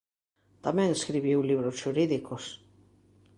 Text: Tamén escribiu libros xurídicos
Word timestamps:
Tamén 0.65 0.89
escribiu 0.91 1.39
libros 1.49 1.75
xurídicos 1.81 2.43